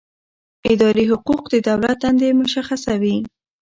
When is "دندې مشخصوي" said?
2.03-3.17